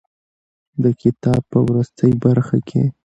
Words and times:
د 0.83 0.85
کتاب 1.01 1.41
په 1.51 1.59
وروستۍ 1.67 2.11
برخه 2.23 2.57
کې. 2.67 2.83